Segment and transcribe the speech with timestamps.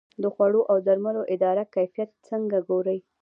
[0.21, 2.99] د خوړو او درملو اداره کیفیت څنګه ګوري؟